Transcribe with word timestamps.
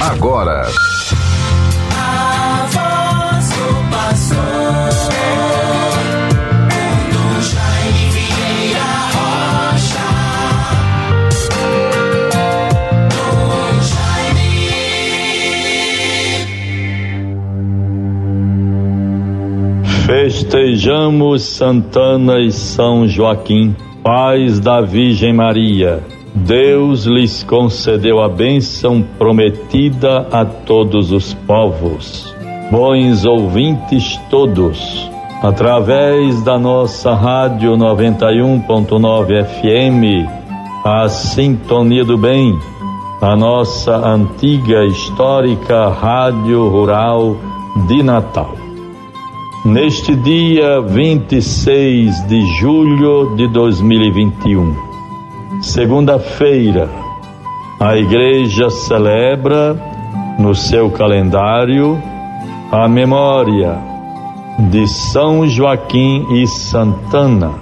agora. 0.00 0.66
Festejamos 20.06 21.42
Santana 21.42 22.40
e 22.40 22.50
São 22.50 23.06
Joaquim, 23.06 23.74
pais 24.02 24.58
da 24.58 24.80
Virgem 24.80 25.32
Maria. 25.32 26.17
Deus 26.46 27.04
lhes 27.04 27.42
concedeu 27.42 28.20
a 28.20 28.28
bênção 28.28 29.02
prometida 29.18 30.28
a 30.30 30.44
todos 30.44 31.10
os 31.10 31.34
povos. 31.34 32.34
Bons 32.70 33.24
ouvintes 33.24 34.18
todos, 34.30 35.10
através 35.42 36.42
da 36.42 36.58
nossa 36.58 37.14
rádio 37.14 37.72
91.9 37.72 39.44
FM, 39.44 40.28
a 40.84 41.08
Sintonia 41.08 42.04
do 42.04 42.16
Bem, 42.16 42.58
a 43.20 43.34
nossa 43.34 43.96
antiga 43.96 44.84
histórica 44.84 45.88
Rádio 45.88 46.68
Rural 46.68 47.36
de 47.88 48.02
Natal. 48.02 48.54
Neste 49.64 50.14
dia 50.14 50.80
26 50.80 52.26
de 52.28 52.46
julho 52.58 53.34
de 53.34 53.48
2021, 53.48 54.87
segunda-feira, 55.60 56.88
a 57.80 57.96
igreja 57.96 58.70
celebra 58.70 59.76
no 60.38 60.54
seu 60.54 60.90
calendário 60.90 62.00
a 62.70 62.88
memória 62.88 63.78
de 64.70 64.86
São 64.86 65.46
Joaquim 65.46 66.26
e 66.34 66.46
Santana. 66.46 67.52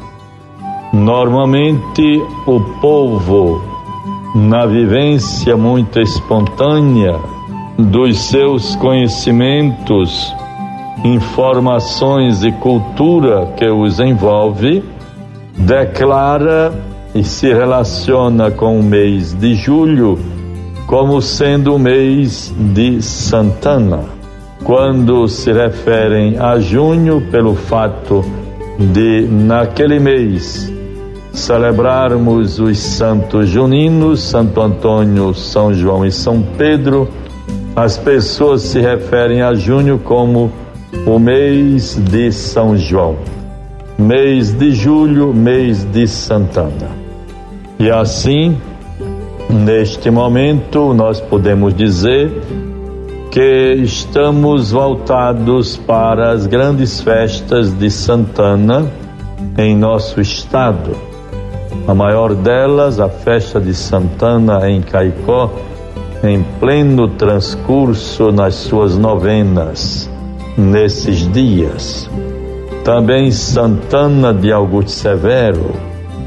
Normalmente, 0.93 2.23
o 2.47 2.61
povo, 2.81 3.63
na 4.35 4.67
vivência 4.67 5.57
muito 5.57 6.01
espontânea 6.01 7.19
dos 7.79 8.19
seus 8.19 8.75
conhecimentos, 8.77 10.35
informações 11.05 12.43
e 12.43 12.53
cultura 12.53 13.53
que 13.57 13.69
os 13.69 14.01
envolve, 14.01 14.83
declara 15.59 16.73
e 17.17 17.25
se 17.25 17.53
relaciona 17.53 18.51
com 18.51 18.79
o 18.79 18.83
mês 18.83 19.33
de 19.33 19.55
julho 19.55 20.19
como 20.87 21.21
sendo 21.21 21.75
o 21.75 21.79
mês 21.79 22.55
de 22.57 23.03
Santana, 23.03 24.05
quando 24.63 25.27
se 25.27 25.53
referem 25.53 26.39
a 26.39 26.61
junho 26.61 27.21
pelo 27.31 27.57
fato 27.57 28.25
de, 28.79 29.27
naquele 29.29 29.99
mês, 29.99 30.73
celebrarmos 31.33 32.61
os 32.61 32.79
santos 32.79 33.49
juninos, 33.49 34.21
Santo 34.21 34.61
Antônio, 34.61 35.35
São 35.35 35.75
João 35.75 36.07
e 36.07 36.13
São 36.13 36.41
Pedro, 36.57 37.09
as 37.75 37.99
pessoas 37.99 38.63
se 38.63 38.81
referem 38.81 39.43
a 39.43 39.55
junho 39.55 39.99
como 39.99 40.53
o 41.05 41.19
mês 41.19 41.97
de 41.97 42.31
São 42.31 42.77
João, 42.77 43.17
mês 43.99 44.53
de 44.53 44.71
julho, 44.71 45.35
mês 45.35 45.85
de 45.85 46.07
Santana. 46.07 47.06
E 47.79 47.91
assim, 47.91 48.57
neste 49.51 50.11
momento, 50.11 50.95
nós 50.95 51.21
podemos 51.21 51.75
dizer 51.75 52.33
que 53.31 53.75
estamos 53.83 54.73
voltados 54.73 55.77
para 55.77 56.33
as 56.33 56.47
grandes 56.47 57.03
festas 57.03 57.73
de 57.75 57.91
Santana 57.91 58.91
em 59.59 59.77
nosso 59.77 60.23
estado. 60.23 60.97
A 61.87 61.95
maior 61.95 62.35
delas, 62.35 62.99
a 62.99 63.11
festa 63.11 63.61
de 63.61 63.75
Santana 63.75 64.71
em 64.71 64.81
Caicó, 64.81 65.53
em 66.25 66.43
pleno 66.59 67.09
transcurso 67.09 68.33
nas 68.33 68.55
suas 68.55 68.97
novenas 68.97 70.11
nesses 70.57 71.31
dias. 71.31 72.09
Também 72.83 73.31
Santana 73.31 74.33
de 74.33 74.51
Augusto 74.51 74.93
Severo, 74.93 75.75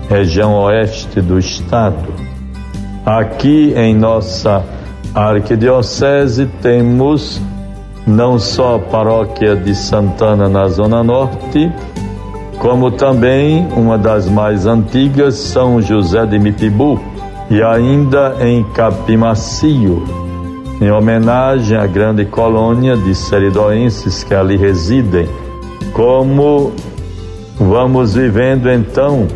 região 0.10 0.56
oeste 0.56 1.22
do 1.22 1.38
estado. 1.38 2.12
Aqui 3.06 3.74
em 3.78 3.96
nossa 3.96 4.64
arquidiocese 5.14 6.48
temos 6.62 7.40
não 8.08 8.40
só 8.40 8.76
a 8.76 8.80
paróquia 8.80 9.56
de 9.56 9.76
Santana 9.76 10.50
na 10.50 10.68
zona 10.68 11.04
norte, 11.04 11.72
como 12.58 12.90
também 12.92 13.68
uma 13.76 13.98
das 13.98 14.28
mais 14.28 14.66
antigas, 14.66 15.36
São 15.36 15.80
José 15.80 16.26
de 16.26 16.40
Mipibu, 16.40 17.00
e 17.50 17.62
ainda 17.62 18.36
em 18.42 18.64
Capimacio, 18.74 20.04
em 20.82 20.92
homenagem 20.92 21.78
à 21.78 21.86
grande 21.86 22.26
colônia 22.26 22.98
de 22.98 23.14
seridoenses 23.14 24.24
que 24.24 24.34
ali 24.34 24.58
residem. 24.58 25.28
Como 25.94 26.72
vamos 27.60 28.14
vivendo 28.16 28.70
então 28.70 29.28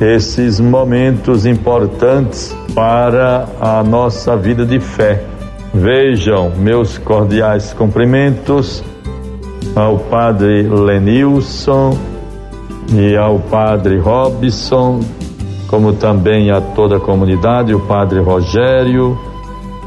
esses 0.00 0.58
momentos 0.58 1.46
importantes 1.46 2.56
para 2.74 3.46
a 3.60 3.82
nossa 3.82 4.36
vida 4.36 4.66
de 4.66 4.80
fé. 4.80 5.24
Vejam 5.72 6.52
meus 6.56 6.98
cordiais 6.98 7.72
cumprimentos 7.72 8.82
ao 9.74 9.98
Padre 9.98 10.62
Lenilson 10.62 11.96
e 12.92 13.16
ao 13.16 13.38
Padre 13.38 13.98
Robson, 13.98 15.00
como 15.68 15.94
também 15.94 16.50
a 16.50 16.60
toda 16.60 16.96
a 16.96 17.00
comunidade, 17.00 17.74
o 17.74 17.80
Padre 17.80 18.20
Rogério, 18.20 19.18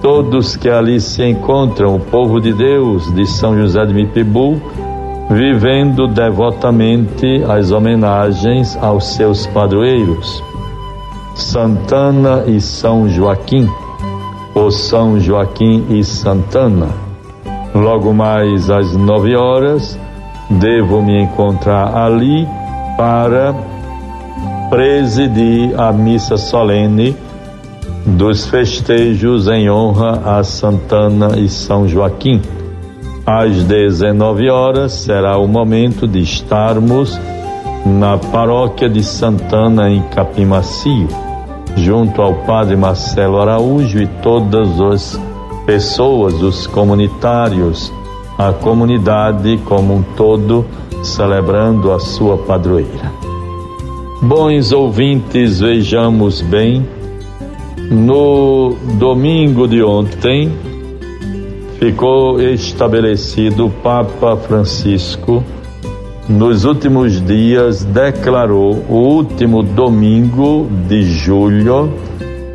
todos 0.01 0.56
que 0.56 0.69
ali 0.69 1.00
se 1.00 1.23
encontram, 1.23 1.96
o 1.96 2.00
povo 2.00 2.40
de 2.40 2.53
Deus 2.53 3.13
de 3.13 3.25
São 3.25 3.57
José 3.57 3.85
de 3.85 3.94
Mipibu 3.94 4.62
vivendo 5.30 6.08
devotamente 6.08 7.44
as 7.48 7.72
homenagens 7.72 8.78
aos 8.82 9.16
seus 9.16 9.46
padroeiros, 9.48 10.44
Santana 11.36 12.44
e 12.48 12.62
São 12.62 13.10
Joaquim, 13.10 13.68
ou 14.56 14.72
São 14.72 15.20
Joaquim 15.20 15.86
e 15.90 16.04
Santana. 16.04 16.88
Logo 17.76 18.14
mais 18.14 18.70
às 18.70 18.96
nove 18.96 19.36
horas, 19.36 20.00
devo 20.50 21.02
me 21.02 21.22
encontrar 21.22 21.96
ali 21.96 22.48
para 22.98 23.54
presidir 24.70 25.80
a 25.80 25.92
missa 25.92 26.38
solene 26.38 27.16
dos 28.06 28.46
festejos 28.46 29.48
em 29.48 29.70
honra 29.70 30.22
a 30.26 30.44
Santana 30.44 31.38
e 31.38 31.50
São 31.50 31.88
Joaquim 31.88 32.42
às 33.28 33.62
19 33.66 34.50
horas 34.50 34.94
será 34.94 35.38
o 35.38 35.50
momento 35.50 36.08
de 36.08 36.22
estarmos 36.22 37.20
na 37.86 38.18
paróquia 38.18 38.88
de 38.88 39.04
Santana, 39.04 39.90
em 39.90 40.02
Capimacio, 40.04 41.10
junto 41.76 42.22
ao 42.22 42.34
Padre 42.46 42.78
Marcelo 42.78 43.42
Araújo 43.42 44.02
e 44.02 44.08
todas 44.24 44.80
as 44.80 45.22
pessoas, 45.66 46.36
os 46.36 46.68
comunitários, 46.68 47.92
a 48.38 48.54
comunidade 48.54 49.59
como 49.66 49.96
um 49.96 50.04
todo, 50.16 50.66
celebrando 51.04 51.92
a 51.92 52.00
sua 52.00 52.38
padroeira. 52.38 53.12
Bons 54.22 54.72
ouvintes, 54.72 55.59
vejamos 55.59 56.42
bem, 56.42 56.88
no 57.92 58.74
domingo 58.98 59.68
de 59.68 59.84
ontem, 59.84 60.50
ficou 61.80 62.41
estabelecido 62.41 63.68
o 63.68 63.70
Papa 63.70 64.35
Francisco 64.38 65.44
nos 66.29 66.66
últimos 66.66 67.26
dias 67.26 67.85
declarou 67.85 68.84
o 68.90 68.96
último 68.96 69.64
domingo 69.64 70.68
de 70.85 71.02
julho, 71.03 71.94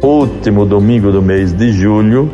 último 0.02 0.66
domingo 0.66 1.10
do 1.10 1.22
mês 1.22 1.54
de 1.54 1.72
julho, 1.72 2.30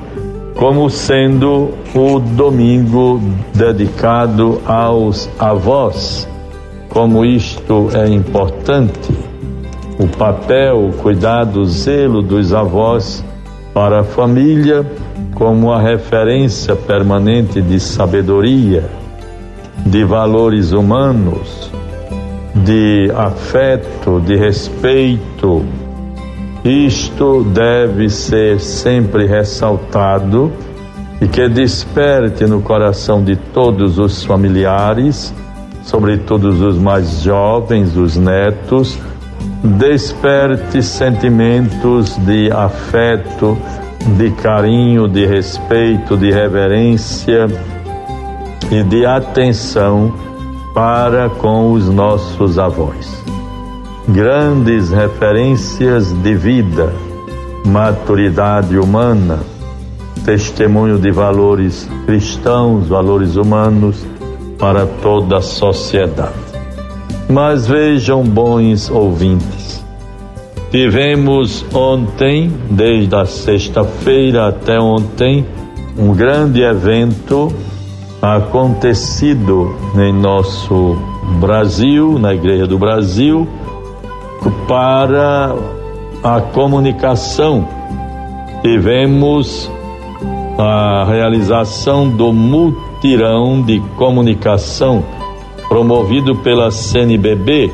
como 0.57 0.91
sendo 0.91 1.71
o 1.95 2.19
domingo 2.19 3.21
dedicado 3.55 4.61
aos 4.67 5.31
avós. 5.39 6.29
Como 6.89 7.25
isto 7.25 7.89
é 7.95 8.09
importante, 8.09 9.13
o 9.97 10.09
papel, 10.09 10.89
o 10.89 10.93
cuidado, 10.95 11.61
o 11.61 11.67
zelo 11.67 12.21
dos 12.21 12.53
avós 12.53 13.25
para 13.79 14.01
a 14.01 14.03
família 14.03 14.85
como 15.35 15.73
a 15.73 15.81
referência 15.81 16.75
permanente 16.75 17.63
de 17.63 17.79
sabedoria, 17.79 18.91
de 19.87 20.03
valores 20.03 20.73
humanos, 20.73 21.71
de 22.57 23.09
afeto, 23.15 24.19
de 24.19 24.35
respeito. 24.35 25.65
Isto 26.65 27.45
deve 27.45 28.11
ser 28.11 28.59
sempre 28.59 29.29
ressaltado 29.29 30.51
e 31.21 31.29
que 31.29 31.49
desperte 31.49 32.47
no 32.47 32.61
coração 32.61 33.23
de 33.23 33.37
todos 33.37 33.97
os 33.97 34.25
familiares, 34.25 35.33
sobretudo 35.85 36.49
os 36.49 36.77
mais 36.77 37.23
jovens, 37.23 37.97
os 37.97 38.17
netos, 38.17 38.99
desperte 39.63 40.83
sentimentos 40.83 42.17
de 42.19 42.51
afeto, 42.51 43.59
de 44.17 44.31
carinho, 44.31 45.09
de 45.09 45.27
respeito, 45.27 46.17
de 46.17 46.31
reverência 46.31 47.47
e 48.71 48.83
de 48.85 49.05
atenção 49.05 50.15
para 50.75 51.29
com 51.29 51.73
os 51.73 51.89
nossos 51.89 52.59
avós. 52.59 53.23
Grandes 54.09 54.91
referências 54.91 56.13
de 56.23 56.35
vida, 56.35 56.93
maturidade 57.67 58.79
humana, 58.79 59.41
testemunho 60.25 60.99
de 60.99 61.11
valores 61.11 61.89
cristãos, 62.07 62.89
valores 62.89 63.37
humanos 63.37 64.07
para 64.59 64.87
toda 64.87 65.39
a 65.39 65.43
sociedade. 65.43 66.48
Mas 67.29 67.67
vejam, 67.67 68.23
bons 68.23 68.89
ouvintes, 68.89 69.85
tivemos 70.71 71.63
ontem, 71.75 72.51
desde 72.71 73.15
a 73.15 73.27
sexta-feira 73.27 74.49
até 74.49 74.81
ontem, 74.81 75.45
um 75.99 76.15
grande 76.15 76.63
evento 76.63 77.53
acontecido 78.23 79.77
em 79.95 80.11
nosso 80.11 80.97
Brasil, 81.39 82.19
na 82.19 82.35
Igreja 82.35 82.67
do 82.67 82.79
Brasil, 82.79 83.47
para 84.67 85.55
a 86.25 86.41
comunicação. 86.41 87.69
Tivemos 88.63 89.71
a 90.59 91.05
realização 91.05 92.09
do 92.09 92.33
mutirão 92.33 93.61
de 93.61 93.81
comunicação 93.97 95.05
promovido 95.69 96.37
pela 96.37 96.71
CNBB 96.71 97.71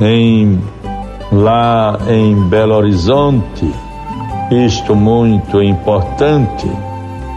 em 0.00 0.58
lá 1.32 1.98
em 2.08 2.34
Belo 2.48 2.74
Horizonte. 2.74 3.70
Isto 4.50 4.96
muito 4.96 5.62
importante. 5.62 6.68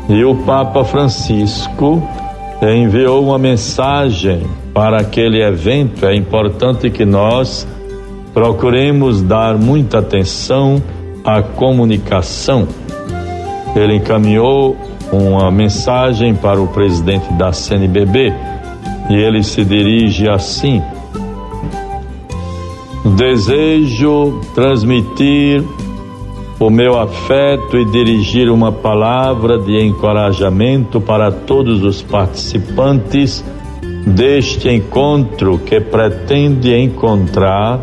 E 0.09 0.23
o 0.23 0.35
Papa 0.35 0.83
Francisco 0.83 2.01
enviou 2.61 3.23
uma 3.23 3.37
mensagem 3.37 4.41
para 4.73 4.99
aquele 4.99 5.43
evento. 5.43 6.05
É 6.05 6.15
importante 6.15 6.89
que 6.89 7.05
nós 7.05 7.67
procuremos 8.33 9.21
dar 9.21 9.57
muita 9.57 9.99
atenção 9.99 10.81
à 11.23 11.41
comunicação 11.41 12.67
ele 13.75 13.95
encaminhou 13.95 14.77
uma 15.11 15.49
mensagem 15.51 16.35
para 16.35 16.61
o 16.61 16.67
presidente 16.67 17.31
da 17.33 17.51
CNBB 17.51 18.33
e 19.09 19.15
ele 19.15 19.43
se 19.43 19.63
dirige 19.63 20.29
assim: 20.29 20.81
Desejo 23.17 24.39
transmitir 24.55 25.63
o 26.59 26.69
meu 26.69 26.99
afeto 26.99 27.77
e 27.77 27.85
dirigir 27.85 28.49
uma 28.49 28.71
palavra 28.71 29.59
de 29.59 29.79
encorajamento 29.79 31.01
para 31.01 31.31
todos 31.31 31.83
os 31.83 32.01
participantes 32.01 33.43
deste 34.07 34.69
encontro 34.69 35.57
que 35.59 35.79
pretende 35.79 36.73
encontrar 36.73 37.81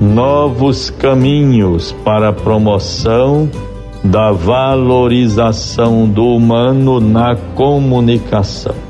novos 0.00 0.90
caminhos 0.90 1.92
para 2.04 2.28
a 2.28 2.32
promoção 2.32 3.50
da 4.04 4.30
valorização 4.30 6.08
do 6.08 6.26
humano 6.26 7.00
na 7.00 7.34
comunicação. 7.54 8.87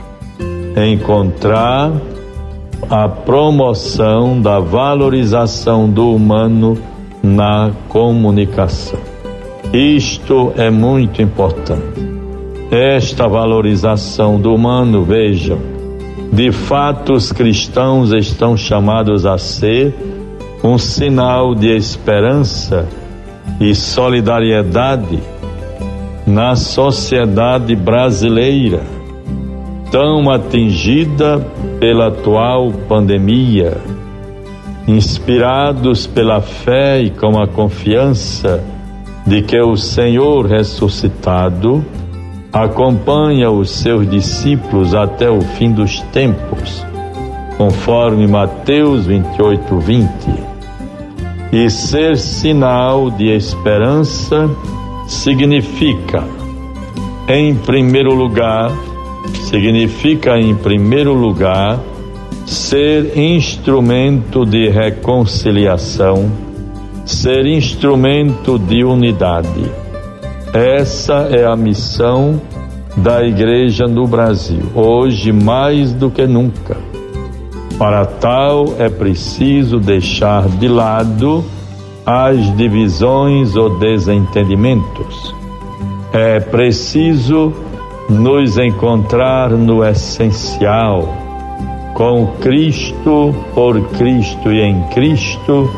Encontrar 0.86 1.92
a 2.88 3.08
promoção 3.08 4.40
da 4.40 4.60
valorização 4.60 5.88
do 5.90 6.14
humano 6.14 6.78
na 7.22 7.72
comunicação. 7.88 9.00
Isto 9.72 10.52
é 10.56 10.70
muito 10.70 11.20
importante. 11.20 12.00
Esta 12.70 13.26
valorização 13.26 14.40
do 14.40 14.54
humano, 14.54 15.02
vejam, 15.02 15.58
de 16.32 16.52
fato 16.52 17.14
os 17.14 17.32
cristãos 17.32 18.12
estão 18.12 18.56
chamados 18.56 19.26
a 19.26 19.36
ser 19.36 19.94
um 20.62 20.78
sinal 20.78 21.54
de 21.54 21.75
esperança 21.75 22.86
e 23.60 23.75
solidariedade 23.75 25.19
na 26.26 26.54
sociedade 26.54 27.75
brasileira, 27.75 28.82
tão 29.90 30.31
atingida 30.31 31.38
pela 31.81 32.08
atual 32.08 32.73
pandemia, 32.88 33.76
inspirados 34.87 36.06
pela 36.06 36.40
fé 36.40 37.00
e 37.02 37.11
com 37.11 37.38
a 37.38 37.46
confiança 37.46 38.62
de 39.26 39.43
que 39.43 39.61
o 39.61 39.76
Senhor 39.76 40.46
ressuscitado 40.46 41.85
acompanha 42.52 43.50
os 43.50 43.70
seus 43.70 44.08
discípulos 44.08 44.94
até 44.94 45.31
o 45.31 45.40
fim 45.40 45.73
dos 45.73 46.00
tempos, 46.12 46.85
conforme 47.56 48.26
Mateus 48.26 49.06
28, 49.06 49.79
20 49.79 50.49
e 51.52 51.70
ser 51.70 52.17
sinal 52.17 53.11
de 53.11 53.35
esperança 53.35 54.50
significa, 55.06 56.23
em 57.26 57.55
primeiro 57.55 58.14
lugar, 58.14 58.70
significa 59.43 60.38
em 60.38 60.55
primeiro 60.55 61.12
lugar 61.12 61.81
ser 62.47 63.17
instrumento 63.17 64.44
de 64.44 64.69
reconciliação, 64.69 66.31
ser 67.05 67.47
instrumento 67.47 68.59
de 68.59 68.85
unidade. 68.85 69.70
Essa 70.53 71.29
é 71.31 71.44
a 71.44 71.56
missão 71.56 72.41
da 72.97 73.23
igreja 73.23 73.87
no 73.87 74.06
Brasil, 74.06 74.62
hoje 74.75 75.32
mais 75.32 75.93
do 75.93 76.11
que 76.11 76.26
nunca 76.26 76.88
para 77.79 78.05
tal, 78.05 78.75
é 78.76 78.88
preciso 78.88 79.79
deixar 79.79 80.49
de 80.49 80.67
lado 80.67 81.44
as 82.05 82.56
divisões 82.56 83.55
ou 83.55 83.79
desentendimentos. 83.79 85.35
É 86.12 86.41
preciso 86.41 87.55
nos 88.08 88.56
encontrar 88.56 89.50
no 89.50 89.84
essencial, 89.84 91.09
com 91.94 92.26
Cristo, 92.40 93.35
por 93.54 93.80
Cristo 93.90 94.50
e 94.50 94.61
em 94.61 94.83
Cristo, 94.88 95.71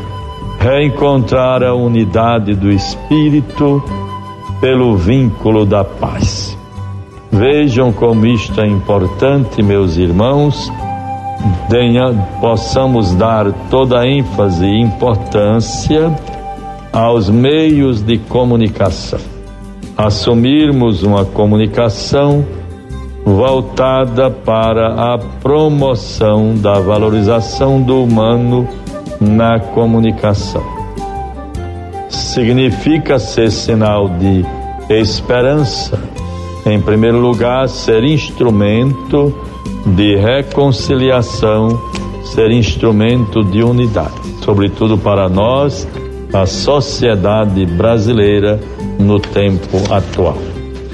reencontrar 0.58 1.62
a 1.62 1.74
unidade 1.74 2.54
do 2.54 2.70
Espírito 2.70 3.82
pelo 4.60 4.96
vínculo 4.96 5.64
da 5.64 5.82
paz. 5.84 6.56
Vejam 7.32 7.92
como 7.92 8.26
isto 8.26 8.60
é 8.60 8.66
importante, 8.66 9.62
meus 9.62 9.96
irmãos 9.96 10.70
possamos 12.40 13.14
dar 13.14 13.52
toda 13.70 14.00
a 14.00 14.06
ênfase 14.06 14.66
e 14.66 14.80
importância 14.80 16.12
aos 16.92 17.30
meios 17.30 18.02
de 18.02 18.18
comunicação. 18.18 19.29
Assumirmos 20.02 21.02
uma 21.02 21.26
comunicação 21.26 22.42
voltada 23.22 24.30
para 24.30 24.94
a 24.94 25.18
promoção 25.18 26.54
da 26.54 26.80
valorização 26.80 27.82
do 27.82 28.04
humano 28.04 28.66
na 29.20 29.60
comunicação. 29.60 30.64
Significa 32.08 33.18
ser 33.18 33.50
sinal 33.50 34.08
de 34.08 34.42
esperança, 34.88 36.02
em 36.64 36.80
primeiro 36.80 37.18
lugar, 37.18 37.68
ser 37.68 38.02
instrumento 38.02 39.38
de 39.84 40.16
reconciliação, 40.16 41.78
ser 42.24 42.50
instrumento 42.52 43.44
de 43.44 43.62
unidade, 43.62 44.14
sobretudo 44.42 44.96
para 44.96 45.28
nós, 45.28 45.86
a 46.32 46.46
sociedade 46.46 47.66
brasileira 47.66 48.58
no 49.00 49.18
tempo 49.18 49.78
atual. 49.90 50.36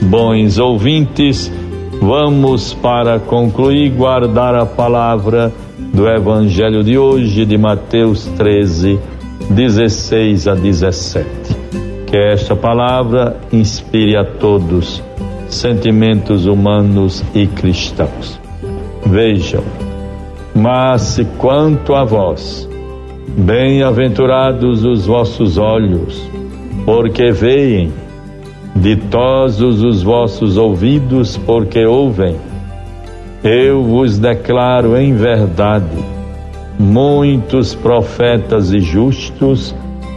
Bons 0.03 0.59
ouvintes, 0.59 1.53
vamos 2.01 2.73
para 2.75 3.19
concluir 3.19 3.91
guardar 3.91 4.55
a 4.55 4.65
palavra 4.65 5.53
do 5.93 6.09
Evangelho 6.09 6.85
de 6.85 6.97
hoje 6.97 7.45
de 7.45 7.59
Mateus 7.59 8.27
13, 8.37 8.99
16 9.51 10.49
a 10.49 10.55
17. 10.55 11.29
Que 12.07 12.17
esta 12.17 12.55
palavra 12.55 13.37
inspire 13.53 14.17
a 14.17 14.25
todos 14.25 15.03
sentimentos 15.49 16.47
humanos 16.47 17.25
e 17.35 17.47
cristãos. 17.47 18.39
Vejam, 19.05 19.63
mas 20.55 21.21
quanto 21.39 21.95
a 21.95 22.05
vós, 22.05 22.69
bem-aventurados 23.37 24.85
os 24.85 25.07
vossos 25.07 25.59
olhos, 25.59 26.29
porque 26.87 27.31
veem, 27.33 27.93
Ditosos 28.77 29.83
os 29.83 30.03
vossos 30.03 30.59
ouvidos, 30.59 31.37
porque 31.39 31.87
ouvem. 31.87 32.37
Eu 33.43 33.83
vos 33.83 34.19
declaro 34.19 34.97
em 34.99 35.15
verdade: 35.15 35.97
muitos 36.79 37.75
profetas 37.75 38.73
e 38.73 38.81
justos 38.81 39.75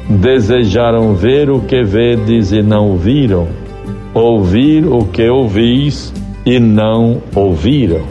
desejaram 0.10 1.16
ver 1.16 1.50
o 1.50 1.62
que 1.62 1.84
vedes 1.84 2.52
e 2.52 2.62
não 2.62 2.98
viram, 2.98 3.48
ouvir 4.14 4.86
o 4.86 5.06
que 5.06 5.30
ouvis 5.30 6.14
e 6.46 6.60
não 6.60 7.22
ouviram. 7.34 8.02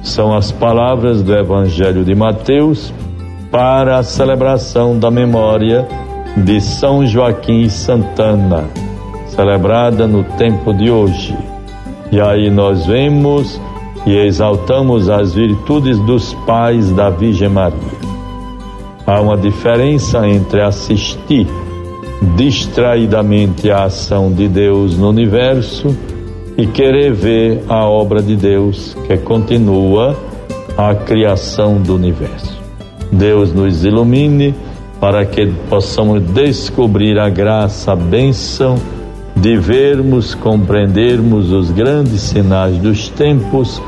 São 0.00 0.32
as 0.32 0.52
palavras 0.52 1.24
do 1.24 1.34
Evangelho 1.34 2.04
de 2.04 2.14
Mateus 2.14 2.94
para 3.50 3.98
a 3.98 4.04
celebração 4.04 4.96
da 4.96 5.10
memória 5.10 5.88
de 6.36 6.60
São 6.60 7.06
Joaquim 7.06 7.68
Santana, 7.68 8.64
celebrada 9.26 10.06
no 10.06 10.22
tempo 10.22 10.72
de 10.74 10.90
hoje. 10.90 11.36
E 12.12 12.20
aí 12.20 12.50
nós 12.50 12.86
vemos 12.86 13.60
e 14.06 14.14
exaltamos 14.16 15.08
as 15.08 15.34
virtudes 15.34 15.98
dos 16.00 16.34
pais 16.46 16.92
da 16.92 17.10
Virgem 17.10 17.48
Maria. 17.48 17.96
Há 19.06 19.20
uma 19.20 19.36
diferença 19.36 20.26
entre 20.28 20.60
assistir 20.60 21.46
distraidamente 22.36 23.70
a 23.70 23.84
ação 23.84 24.32
de 24.32 24.48
Deus 24.48 24.96
no 24.96 25.08
universo 25.08 25.96
e 26.56 26.66
querer 26.66 27.12
ver 27.12 27.62
a 27.68 27.84
obra 27.84 28.22
de 28.22 28.36
Deus 28.36 28.96
que 29.06 29.16
continua 29.18 30.16
a 30.76 30.94
criação 30.94 31.80
do 31.80 31.94
universo. 31.94 32.56
Deus 33.12 33.52
nos 33.52 33.84
ilumine 33.84 34.54
para 35.00 35.24
que 35.24 35.46
possamos 35.68 36.22
descobrir 36.22 37.18
a 37.18 37.28
graça, 37.28 37.92
a 37.92 37.96
bênção 37.96 38.76
de 39.36 39.56
vermos, 39.56 40.34
compreendermos 40.34 41.52
os 41.52 41.70
grandes 41.70 42.20
sinais 42.22 42.78
dos 42.78 43.08
tempos, 43.10 43.82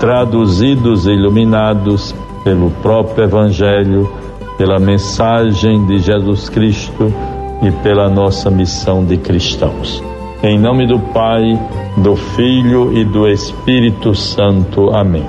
traduzidos 0.00 1.06
e 1.06 1.10
iluminados 1.10 2.14
pelo 2.42 2.70
próprio 2.82 3.24
Evangelho 3.24 4.10
pela 4.58 4.80
mensagem 4.80 5.86
de 5.86 6.00
Jesus 6.00 6.48
Cristo 6.48 7.14
e 7.62 7.70
pela 7.82 8.10
nossa 8.10 8.50
missão 8.50 9.04
de 9.04 9.16
cristãos. 9.16 10.02
Em 10.42 10.58
nome 10.58 10.86
do 10.86 10.98
Pai, 10.98 11.58
do 11.98 12.16
Filho 12.16 12.92
e 12.96 13.04
do 13.04 13.28
Espírito 13.28 14.14
Santo. 14.16 14.90
Amém. 14.90 15.24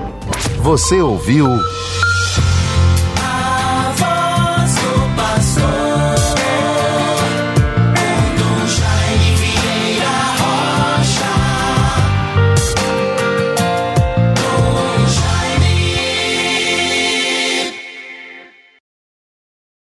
Você 0.62 1.00
ouviu 1.00 1.48